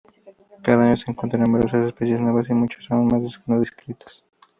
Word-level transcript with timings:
Cada 0.63 0.85
año 0.85 0.97
se 0.97 1.11
encuentran 1.11 1.43
numerosas 1.43 1.85
especies 1.85 2.19
nuevas 2.19 2.49
y 2.49 2.53
muchas 2.55 2.89
aún 2.89 3.07
no 3.45 3.59
descritas. 3.59 4.23